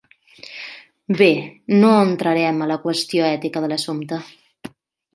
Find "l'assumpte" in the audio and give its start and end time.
3.75-4.25